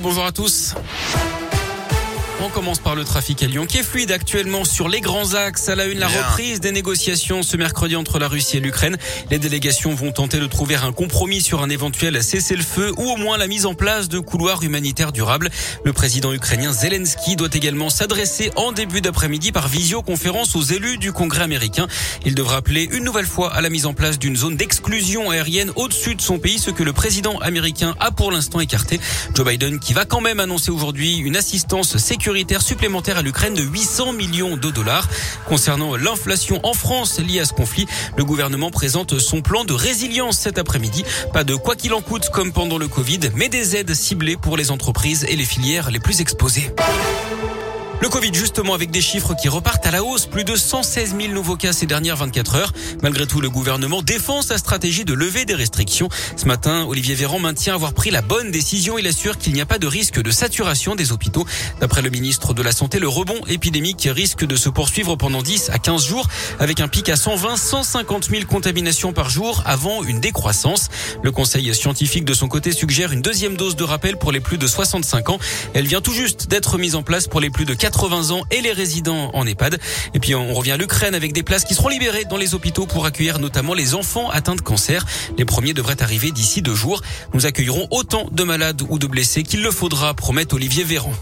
Bonjour 0.00 0.24
à 0.24 0.32
tous. 0.32 0.74
On 2.40 2.50
commence 2.50 2.78
par 2.78 2.94
le 2.94 3.02
trafic 3.02 3.42
à 3.42 3.46
Lyon 3.46 3.66
qui 3.66 3.78
est 3.78 3.82
fluide 3.82 4.12
actuellement 4.12 4.64
sur 4.64 4.88
les 4.88 5.00
grands 5.00 5.34
axes. 5.34 5.68
À 5.68 5.74
la 5.74 5.86
une, 5.86 5.98
la 5.98 6.06
reprise 6.06 6.60
des 6.60 6.70
négociations 6.70 7.42
ce 7.42 7.56
mercredi 7.56 7.96
entre 7.96 8.20
la 8.20 8.28
Russie 8.28 8.58
et 8.58 8.60
l'Ukraine. 8.60 8.96
Les 9.32 9.40
délégations 9.40 9.92
vont 9.92 10.12
tenter 10.12 10.38
de 10.38 10.46
trouver 10.46 10.76
un 10.76 10.92
compromis 10.92 11.42
sur 11.42 11.62
un 11.62 11.68
éventuel 11.68 12.22
cessez-le-feu 12.22 12.92
ou 12.96 13.10
au 13.10 13.16
moins 13.16 13.38
la 13.38 13.48
mise 13.48 13.66
en 13.66 13.74
place 13.74 14.08
de 14.08 14.20
couloirs 14.20 14.62
humanitaires 14.62 15.10
durables. 15.10 15.50
Le 15.84 15.92
président 15.92 16.32
ukrainien 16.32 16.72
Zelensky 16.72 17.34
doit 17.34 17.48
également 17.52 17.90
s'adresser 17.90 18.52
en 18.54 18.70
début 18.70 19.00
d'après-midi 19.00 19.50
par 19.50 19.66
visioconférence 19.66 20.54
aux 20.54 20.62
élus 20.62 20.98
du 20.98 21.12
Congrès 21.12 21.42
américain. 21.42 21.88
Il 22.24 22.36
devra 22.36 22.58
appeler 22.58 22.88
une 22.92 23.02
nouvelle 23.02 23.26
fois 23.26 23.52
à 23.52 23.60
la 23.60 23.68
mise 23.68 23.84
en 23.84 23.94
place 23.94 24.16
d'une 24.16 24.36
zone 24.36 24.56
d'exclusion 24.56 25.30
aérienne 25.30 25.72
au-dessus 25.74 26.14
de 26.14 26.22
son 26.22 26.38
pays, 26.38 26.60
ce 26.60 26.70
que 26.70 26.84
le 26.84 26.92
président 26.92 27.38
américain 27.38 27.96
a 27.98 28.12
pour 28.12 28.30
l'instant 28.30 28.60
écarté. 28.60 29.00
Joe 29.34 29.44
Biden 29.44 29.80
qui 29.80 29.92
va 29.92 30.04
quand 30.04 30.20
même 30.20 30.38
annoncer 30.38 30.70
aujourd'hui 30.70 31.16
une 31.16 31.36
assistance 31.36 31.96
sécuritaire 31.96 32.27
supplémentaire 32.60 33.16
à 33.16 33.22
l'Ukraine 33.22 33.54
de 33.54 33.62
800 33.62 34.12
millions 34.12 34.56
de 34.56 34.70
dollars. 34.70 35.08
Concernant 35.46 35.96
l'inflation 35.96 36.60
en 36.62 36.74
France 36.74 37.18
liée 37.20 37.40
à 37.40 37.46
ce 37.46 37.54
conflit, 37.54 37.86
le 38.16 38.24
gouvernement 38.24 38.70
présente 38.70 39.18
son 39.18 39.40
plan 39.40 39.64
de 39.64 39.72
résilience 39.72 40.38
cet 40.38 40.58
après-midi. 40.58 41.04
Pas 41.32 41.44
de 41.44 41.54
quoi 41.54 41.74
qu'il 41.74 41.94
en 41.94 42.02
coûte 42.02 42.28
comme 42.30 42.52
pendant 42.52 42.76
le 42.76 42.86
Covid, 42.86 43.20
mais 43.34 43.48
des 43.48 43.76
aides 43.76 43.94
ciblées 43.94 44.36
pour 44.36 44.58
les 44.58 44.70
entreprises 44.70 45.24
et 45.28 45.36
les 45.36 45.44
filières 45.44 45.90
les 45.90 46.00
plus 46.00 46.20
exposées. 46.20 46.70
Le 48.00 48.08
Covid, 48.08 48.32
justement, 48.32 48.74
avec 48.74 48.92
des 48.92 49.00
chiffres 49.00 49.34
qui 49.34 49.48
repartent 49.48 49.84
à 49.84 49.90
la 49.90 50.04
hausse. 50.04 50.26
Plus 50.26 50.44
de 50.44 50.54
116 50.54 51.16
000 51.20 51.32
nouveaux 51.32 51.56
cas 51.56 51.72
ces 51.72 51.86
dernières 51.86 52.16
24 52.16 52.54
heures. 52.54 52.72
Malgré 53.02 53.26
tout, 53.26 53.40
le 53.40 53.50
gouvernement 53.50 54.02
défend 54.02 54.40
sa 54.40 54.56
stratégie 54.56 55.04
de 55.04 55.14
lever 55.14 55.44
des 55.44 55.56
restrictions. 55.56 56.08
Ce 56.36 56.46
matin, 56.46 56.84
Olivier 56.88 57.16
Véran 57.16 57.40
maintient 57.40 57.74
avoir 57.74 57.94
pris 57.94 58.12
la 58.12 58.22
bonne 58.22 58.52
décision. 58.52 58.98
Il 58.98 59.06
assure 59.08 59.36
qu'il 59.36 59.52
n'y 59.52 59.60
a 59.60 59.66
pas 59.66 59.78
de 59.78 59.88
risque 59.88 60.22
de 60.22 60.30
saturation 60.30 60.94
des 60.94 61.10
hôpitaux. 61.10 61.44
D'après 61.80 62.00
le 62.00 62.10
ministre 62.10 62.54
de 62.54 62.62
la 62.62 62.70
Santé, 62.70 63.00
le 63.00 63.08
rebond 63.08 63.40
épidémique 63.48 64.08
risque 64.12 64.44
de 64.44 64.54
se 64.54 64.68
poursuivre 64.68 65.16
pendant 65.16 65.42
10 65.42 65.70
à 65.70 65.78
15 65.80 66.06
jours 66.06 66.28
avec 66.60 66.78
un 66.78 66.86
pic 66.86 67.08
à 67.08 67.16
120, 67.16 67.56
150 67.56 68.30
000 68.30 68.44
contaminations 68.44 69.12
par 69.12 69.28
jour 69.28 69.64
avant 69.66 70.04
une 70.04 70.20
décroissance. 70.20 70.88
Le 71.24 71.32
conseil 71.32 71.74
scientifique 71.74 72.24
de 72.24 72.34
son 72.34 72.46
côté 72.46 72.70
suggère 72.70 73.10
une 73.10 73.22
deuxième 73.22 73.56
dose 73.56 73.74
de 73.74 73.82
rappel 73.82 74.18
pour 74.18 74.30
les 74.30 74.40
plus 74.40 74.56
de 74.56 74.68
65 74.68 75.30
ans. 75.30 75.38
Elle 75.74 75.88
vient 75.88 76.00
tout 76.00 76.12
juste 76.12 76.46
d'être 76.46 76.78
mise 76.78 76.94
en 76.94 77.02
place 77.02 77.26
pour 77.26 77.40
les 77.40 77.50
plus 77.50 77.64
de 77.64 77.74
80 77.90 78.30
ans 78.34 78.42
et 78.50 78.60
les 78.60 78.72
résidents 78.72 79.30
en 79.32 79.46
EHPAD. 79.46 79.78
Et 80.12 80.20
puis 80.20 80.34
on 80.34 80.52
revient 80.52 80.72
à 80.72 80.76
l'Ukraine 80.76 81.14
avec 81.14 81.32
des 81.32 81.42
places 81.42 81.64
qui 81.64 81.74
seront 81.74 81.88
libérées 81.88 82.24
dans 82.24 82.36
les 82.36 82.54
hôpitaux 82.54 82.84
pour 82.84 83.06
accueillir 83.06 83.38
notamment 83.38 83.72
les 83.72 83.94
enfants 83.94 84.28
atteints 84.28 84.56
de 84.56 84.60
cancer. 84.60 85.06
Les 85.38 85.44
premiers 85.44 85.72
devraient 85.72 86.02
arriver 86.02 86.30
d'ici 86.30 86.60
deux 86.60 86.74
jours. 86.74 87.00
Nous 87.32 87.46
accueillerons 87.46 87.88
autant 87.90 88.26
de 88.30 88.44
malades 88.44 88.82
ou 88.90 88.98
de 88.98 89.06
blessés 89.06 89.42
qu'il 89.42 89.62
le 89.62 89.70
faudra, 89.70 90.12
promet 90.12 90.52
Olivier 90.52 90.84
Véran. 90.84 91.12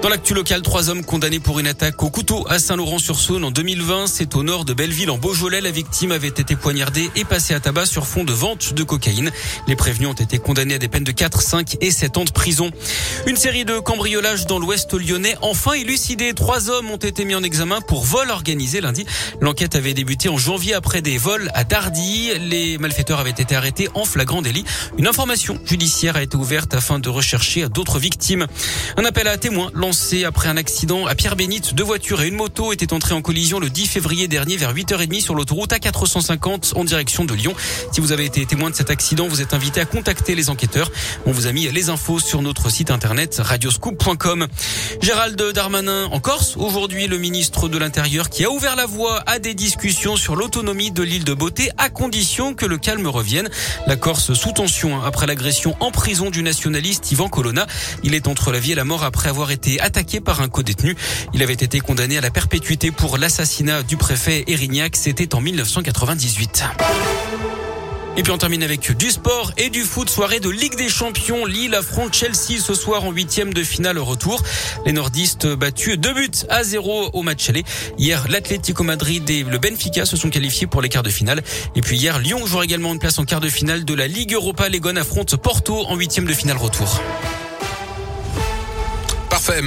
Dans 0.00 0.08
l'actu 0.08 0.32
local, 0.32 0.62
trois 0.62 0.90
hommes 0.90 1.04
condamnés 1.04 1.40
pour 1.40 1.58
une 1.58 1.66
attaque 1.66 2.00
au 2.04 2.08
couteau 2.08 2.46
à 2.48 2.60
Saint-Laurent-sur-Saône 2.60 3.42
en 3.42 3.50
2020. 3.50 4.06
C'est 4.06 4.36
au 4.36 4.44
nord 4.44 4.64
de 4.64 4.72
Belleville, 4.72 5.10
en 5.10 5.18
Beaujolais. 5.18 5.60
La 5.60 5.72
victime 5.72 6.12
avait 6.12 6.28
été 6.28 6.54
poignardée 6.54 7.10
et 7.16 7.24
passée 7.24 7.52
à 7.52 7.58
tabac 7.58 7.86
sur 7.86 8.06
fond 8.06 8.22
de 8.22 8.32
vente 8.32 8.74
de 8.74 8.84
cocaïne. 8.84 9.32
Les 9.66 9.74
prévenus 9.74 10.08
ont 10.08 10.12
été 10.12 10.38
condamnés 10.38 10.74
à 10.74 10.78
des 10.78 10.86
peines 10.86 11.02
de 11.02 11.10
4, 11.10 11.42
5 11.42 11.78
et 11.80 11.90
7 11.90 12.16
ans 12.16 12.24
de 12.24 12.30
prison. 12.30 12.70
Une 13.26 13.34
série 13.34 13.64
de 13.64 13.80
cambriolages 13.80 14.46
dans 14.46 14.60
l'ouest 14.60 14.94
lyonnais 14.94 15.36
enfin 15.42 15.72
élucidés. 15.72 16.32
Trois 16.32 16.70
hommes 16.70 16.92
ont 16.92 16.96
été 16.96 17.24
mis 17.24 17.34
en 17.34 17.42
examen 17.42 17.80
pour 17.80 18.04
vol 18.04 18.30
organisé 18.30 18.80
lundi. 18.80 19.04
L'enquête 19.40 19.74
avait 19.74 19.94
débuté 19.94 20.28
en 20.28 20.38
janvier 20.38 20.74
après 20.74 21.02
des 21.02 21.18
vols 21.18 21.50
à 21.54 21.64
Dardy. 21.64 22.38
Les 22.38 22.78
malfaiteurs 22.78 23.18
avaient 23.18 23.30
été 23.30 23.56
arrêtés 23.56 23.88
en 23.94 24.04
flagrant 24.04 24.42
délit. 24.42 24.64
Une 24.96 25.08
information 25.08 25.58
judiciaire 25.64 26.14
a 26.14 26.22
été 26.22 26.36
ouverte 26.36 26.72
afin 26.74 27.00
de 27.00 27.08
rechercher 27.08 27.68
d'autres 27.68 27.98
victimes. 27.98 28.46
Un 28.96 29.04
appel 29.04 29.26
à 29.26 29.36
témoins 29.36 29.72
après 30.26 30.50
un 30.50 30.58
accident 30.58 31.06
à 31.06 31.14
Pierre-Bénite. 31.14 31.74
Deux 31.74 31.82
voitures 31.82 32.20
et 32.20 32.28
une 32.28 32.34
moto 32.34 32.74
étaient 32.74 32.92
entrées 32.92 33.14
en 33.14 33.22
collision 33.22 33.58
le 33.58 33.70
10 33.70 33.86
février 33.86 34.28
dernier 34.28 34.58
vers 34.58 34.74
8h30 34.74 35.22
sur 35.22 35.34
l'autoroute 35.34 35.70
A450 35.72 36.74
en 36.74 36.84
direction 36.84 37.24
de 37.24 37.32
Lyon. 37.32 37.54
Si 37.90 38.02
vous 38.02 38.12
avez 38.12 38.26
été 38.26 38.44
témoin 38.44 38.68
de 38.68 38.74
cet 38.74 38.90
accident, 38.90 39.26
vous 39.28 39.40
êtes 39.40 39.54
invité 39.54 39.80
à 39.80 39.86
contacter 39.86 40.34
les 40.34 40.50
enquêteurs. 40.50 40.92
On 41.24 41.32
vous 41.32 41.46
a 41.46 41.52
mis 41.52 41.70
les 41.70 41.88
infos 41.88 42.18
sur 42.18 42.42
notre 42.42 42.70
site 42.70 42.90
internet 42.90 43.40
radioscoop.com. 43.42 44.46
Gérald 45.00 45.40
Darmanin 45.54 46.04
en 46.12 46.20
Corse. 46.20 46.56
Aujourd'hui, 46.58 47.06
le 47.06 47.16
ministre 47.16 47.68
de 47.68 47.78
l'Intérieur 47.78 48.28
qui 48.28 48.44
a 48.44 48.50
ouvert 48.50 48.76
la 48.76 48.84
voie 48.84 49.22
à 49.26 49.38
des 49.38 49.54
discussions 49.54 50.16
sur 50.16 50.36
l'autonomie 50.36 50.90
de 50.90 51.02
l'île 51.02 51.24
de 51.24 51.32
Beauté 51.32 51.70
à 51.78 51.88
condition 51.88 52.52
que 52.52 52.66
le 52.66 52.76
calme 52.76 53.06
revienne. 53.06 53.48
La 53.86 53.96
Corse 53.96 54.34
sous 54.34 54.52
tension 54.52 55.02
après 55.02 55.26
l'agression 55.26 55.76
en 55.80 55.90
prison 55.92 56.28
du 56.28 56.42
nationaliste 56.42 57.10
Ivan 57.10 57.30
Colonna. 57.30 57.66
Il 58.02 58.12
est 58.12 58.28
entre 58.28 58.52
la 58.52 58.60
vie 58.60 58.72
et 58.72 58.76
la 58.76 58.84
mort 58.84 59.02
après 59.02 59.30
avoir 59.30 59.50
été 59.50 59.77
attaqué 59.80 60.20
par 60.20 60.40
un 60.40 60.48
co-détenu. 60.48 60.96
Il 61.34 61.42
avait 61.42 61.52
été 61.54 61.80
condamné 61.80 62.18
à 62.18 62.20
la 62.20 62.30
perpétuité 62.30 62.90
pour 62.90 63.18
l'assassinat 63.18 63.82
du 63.82 63.96
préfet 63.96 64.44
Erignac. 64.46 64.96
C'était 64.96 65.34
en 65.34 65.40
1998. 65.40 66.64
Et 68.18 68.22
puis 68.24 68.32
on 68.32 68.38
termine 68.38 68.64
avec 68.64 68.96
du 68.96 69.10
sport 69.12 69.52
et 69.58 69.70
du 69.70 69.82
foot. 69.82 70.10
Soirée 70.10 70.40
de 70.40 70.48
Ligue 70.48 70.74
des 70.74 70.88
Champions. 70.88 71.44
Lille 71.44 71.72
affronte 71.76 72.12
Chelsea 72.12 72.58
ce 72.60 72.74
soir 72.74 73.04
en 73.04 73.12
huitième 73.12 73.54
de 73.54 73.62
finale 73.62 73.96
retour. 73.96 74.42
Les 74.84 74.92
nordistes 74.92 75.46
battus 75.46 75.96
deux 75.98 76.14
buts 76.14 76.28
à 76.48 76.64
zéro 76.64 77.10
au 77.12 77.22
match 77.22 77.48
aller. 77.48 77.62
Hier, 77.96 78.26
l'Atlético 78.28 78.82
Madrid 78.82 79.30
et 79.30 79.44
le 79.44 79.58
Benfica 79.58 80.04
se 80.04 80.16
sont 80.16 80.30
qualifiés 80.30 80.66
pour 80.66 80.82
les 80.82 80.88
quarts 80.88 81.04
de 81.04 81.10
finale. 81.10 81.42
Et 81.76 81.80
puis 81.80 81.96
hier, 81.96 82.18
Lyon 82.18 82.44
joue 82.44 82.60
également 82.60 82.92
une 82.92 82.98
place 82.98 83.20
en 83.20 83.24
quart 83.24 83.40
de 83.40 83.48
finale 83.48 83.84
de 83.84 83.94
la 83.94 84.08
Ligue 84.08 84.32
Europa. 84.32 84.68
Les 84.68 84.80
Gones 84.80 84.98
affrontent 84.98 85.36
Porto 85.36 85.86
en 85.86 85.94
huitième 85.94 86.26
de 86.26 86.34
finale 86.34 86.56
retour. 86.56 87.00
Parfait. 89.30 89.62